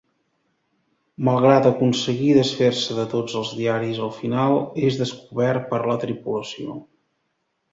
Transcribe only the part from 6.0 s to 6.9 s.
tripulació.